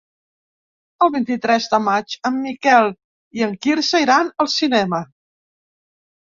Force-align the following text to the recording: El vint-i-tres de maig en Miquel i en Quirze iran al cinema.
El 1.07 1.11
vint-i-tres 1.15 1.67
de 1.73 1.79
maig 1.87 2.15
en 2.29 2.39
Miquel 2.45 2.89
i 3.41 3.45
en 3.49 3.53
Quirze 3.67 4.03
iran 4.07 4.33
al 4.45 4.51
cinema. 4.57 5.05